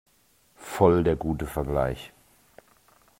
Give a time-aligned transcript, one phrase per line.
[0.55, 2.11] Voll der gute Vergleich!